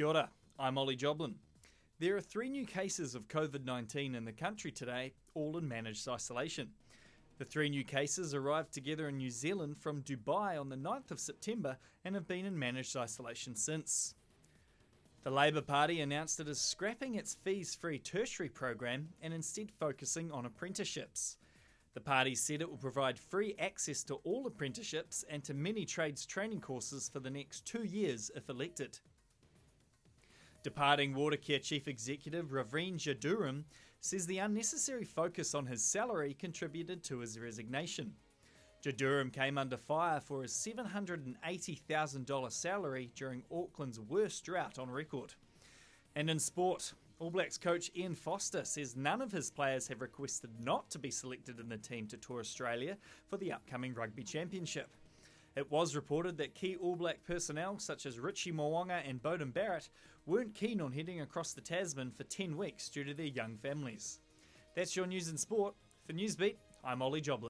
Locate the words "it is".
16.40-16.62